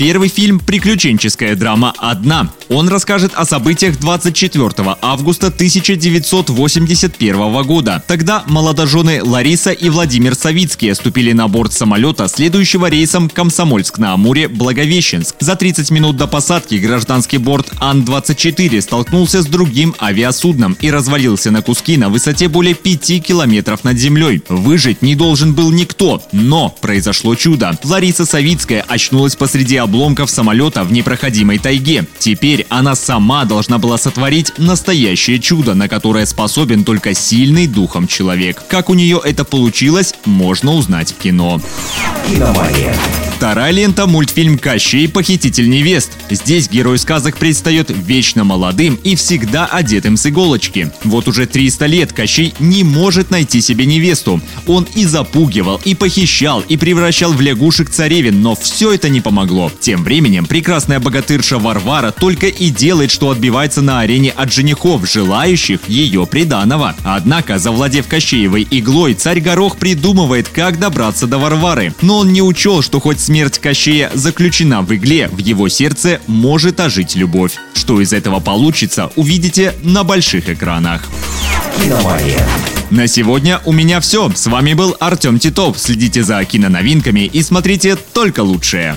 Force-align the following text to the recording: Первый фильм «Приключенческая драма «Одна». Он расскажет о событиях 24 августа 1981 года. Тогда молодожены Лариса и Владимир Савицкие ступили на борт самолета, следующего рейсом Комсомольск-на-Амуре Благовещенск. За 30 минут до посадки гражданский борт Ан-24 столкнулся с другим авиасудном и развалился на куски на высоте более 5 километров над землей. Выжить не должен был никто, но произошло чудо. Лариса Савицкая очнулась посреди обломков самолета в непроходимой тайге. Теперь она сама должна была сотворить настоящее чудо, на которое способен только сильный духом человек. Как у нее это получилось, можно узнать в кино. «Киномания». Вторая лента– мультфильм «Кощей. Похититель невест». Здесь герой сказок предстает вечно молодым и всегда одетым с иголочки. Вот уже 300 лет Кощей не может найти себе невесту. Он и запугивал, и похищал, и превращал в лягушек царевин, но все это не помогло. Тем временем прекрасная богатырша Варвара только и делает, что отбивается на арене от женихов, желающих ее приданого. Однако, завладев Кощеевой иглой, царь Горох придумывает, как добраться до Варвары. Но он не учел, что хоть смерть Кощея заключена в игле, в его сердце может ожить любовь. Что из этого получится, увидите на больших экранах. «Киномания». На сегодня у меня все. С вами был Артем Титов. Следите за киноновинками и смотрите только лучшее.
Первый 0.00 0.30
фильм 0.30 0.60
«Приключенческая 0.60 1.54
драма 1.56 1.92
«Одна». 1.98 2.48
Он 2.70 2.88
расскажет 2.88 3.32
о 3.34 3.44
событиях 3.44 3.98
24 3.98 4.96
августа 5.02 5.48
1981 5.48 7.62
года. 7.64 8.02
Тогда 8.06 8.42
молодожены 8.46 9.22
Лариса 9.22 9.72
и 9.72 9.90
Владимир 9.90 10.34
Савицкие 10.34 10.94
ступили 10.94 11.32
на 11.32 11.48
борт 11.48 11.74
самолета, 11.74 12.28
следующего 12.28 12.88
рейсом 12.88 13.28
Комсомольск-на-Амуре 13.28 14.48
Благовещенск. 14.48 15.36
За 15.40 15.54
30 15.54 15.90
минут 15.90 16.16
до 16.16 16.26
посадки 16.26 16.76
гражданский 16.76 17.36
борт 17.36 17.70
Ан-24 17.78 18.80
столкнулся 18.80 19.42
с 19.42 19.46
другим 19.46 19.94
авиасудном 20.00 20.78
и 20.80 20.90
развалился 20.90 21.50
на 21.50 21.60
куски 21.60 21.98
на 21.98 22.08
высоте 22.08 22.48
более 22.48 22.74
5 22.74 23.22
километров 23.22 23.84
над 23.84 23.98
землей. 23.98 24.42
Выжить 24.48 25.02
не 25.02 25.14
должен 25.14 25.52
был 25.52 25.70
никто, 25.72 26.22
но 26.32 26.74
произошло 26.80 27.34
чудо. 27.34 27.78
Лариса 27.84 28.24
Савицкая 28.24 28.82
очнулась 28.88 29.36
посреди 29.36 29.76
обломков 29.90 30.30
самолета 30.30 30.84
в 30.84 30.92
непроходимой 30.92 31.58
тайге. 31.58 32.06
Теперь 32.18 32.64
она 32.68 32.94
сама 32.94 33.44
должна 33.44 33.78
была 33.78 33.98
сотворить 33.98 34.52
настоящее 34.56 35.40
чудо, 35.40 35.74
на 35.74 35.88
которое 35.88 36.26
способен 36.26 36.84
только 36.84 37.12
сильный 37.12 37.66
духом 37.66 38.06
человек. 38.06 38.62
Как 38.68 38.88
у 38.88 38.94
нее 38.94 39.20
это 39.22 39.44
получилось, 39.44 40.14
можно 40.24 40.74
узнать 40.74 41.10
в 41.10 41.16
кино. 41.16 41.60
«Киномания». 42.28 42.94
Вторая 43.40 43.72
лента– 43.72 44.06
мультфильм 44.06 44.58
«Кощей. 44.58 45.08
Похититель 45.08 45.70
невест». 45.70 46.10
Здесь 46.28 46.68
герой 46.68 46.98
сказок 46.98 47.38
предстает 47.38 47.90
вечно 47.90 48.44
молодым 48.44 48.98
и 49.02 49.16
всегда 49.16 49.64
одетым 49.64 50.18
с 50.18 50.26
иголочки. 50.26 50.92
Вот 51.04 51.26
уже 51.26 51.46
300 51.46 51.86
лет 51.86 52.12
Кощей 52.12 52.52
не 52.60 52.84
может 52.84 53.30
найти 53.30 53.62
себе 53.62 53.86
невесту. 53.86 54.42
Он 54.66 54.86
и 54.94 55.06
запугивал, 55.06 55.80
и 55.86 55.94
похищал, 55.94 56.60
и 56.68 56.76
превращал 56.76 57.32
в 57.32 57.40
лягушек 57.40 57.88
царевин, 57.88 58.42
но 58.42 58.54
все 58.54 58.92
это 58.92 59.08
не 59.08 59.22
помогло. 59.22 59.72
Тем 59.80 60.04
временем 60.04 60.44
прекрасная 60.44 61.00
богатырша 61.00 61.58
Варвара 61.58 62.10
только 62.10 62.48
и 62.48 62.68
делает, 62.68 63.10
что 63.10 63.30
отбивается 63.30 63.80
на 63.80 64.00
арене 64.00 64.32
от 64.32 64.52
женихов, 64.52 65.10
желающих 65.10 65.88
ее 65.88 66.26
приданого. 66.26 66.94
Однако, 67.04 67.58
завладев 67.58 68.06
Кощеевой 68.06 68.68
иглой, 68.70 69.14
царь 69.14 69.40
Горох 69.40 69.78
придумывает, 69.78 70.50
как 70.50 70.78
добраться 70.78 71.26
до 71.26 71.38
Варвары. 71.38 71.94
Но 72.02 72.18
он 72.18 72.34
не 72.34 72.42
учел, 72.42 72.82
что 72.82 73.00
хоть 73.00 73.29
смерть 73.30 73.60
Кощея 73.60 74.10
заключена 74.12 74.82
в 74.82 74.92
игле, 74.92 75.28
в 75.28 75.38
его 75.38 75.68
сердце 75.68 76.20
может 76.26 76.80
ожить 76.80 77.14
любовь. 77.14 77.52
Что 77.74 78.00
из 78.00 78.12
этого 78.12 78.40
получится, 78.40 79.12
увидите 79.14 79.72
на 79.84 80.02
больших 80.02 80.48
экранах. 80.48 81.08
«Киномания». 81.80 82.44
На 82.90 83.06
сегодня 83.06 83.60
у 83.66 83.72
меня 83.72 84.00
все. 84.00 84.32
С 84.34 84.48
вами 84.48 84.72
был 84.72 84.96
Артем 84.98 85.38
Титов. 85.38 85.78
Следите 85.78 86.24
за 86.24 86.44
киноновинками 86.44 87.20
и 87.20 87.40
смотрите 87.44 87.94
только 87.94 88.40
лучшее. 88.40 88.96